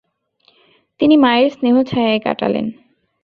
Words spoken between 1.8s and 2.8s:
ছায়ায় কাটালেন।